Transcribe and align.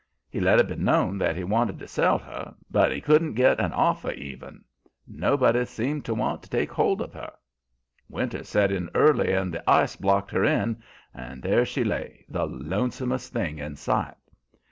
He 0.31 0.39
let 0.39 0.57
it 0.57 0.67
be 0.67 0.77
known 0.77 1.17
about 1.17 1.27
that 1.27 1.35
he 1.35 1.43
wanted 1.43 1.77
to 1.77 1.87
sell 1.87 2.17
her, 2.17 2.55
but 2.71 2.91
he 2.91 3.01
couldn't 3.01 3.35
git 3.35 3.59
an 3.59 3.71
offer 3.71 4.09
even; 4.11 4.63
nobody 5.05 5.63
seemed 5.63 6.05
to 6.05 6.15
want 6.15 6.41
to 6.41 6.49
take 6.49 6.71
hold 6.71 7.03
of 7.03 7.13
her. 7.13 7.31
Winter 8.09 8.43
set 8.43 8.71
in 8.71 8.89
early 8.95 9.31
and 9.31 9.53
the 9.53 9.69
ice 9.69 9.95
blocked 9.95 10.31
her 10.31 10.43
in, 10.43 10.81
and 11.13 11.43
there 11.43 11.65
she 11.67 11.83
lay, 11.83 12.25
the 12.27 12.47
lonesomest 12.47 13.31
thing 13.31 13.59
in 13.59 13.75
sight. 13.75 14.15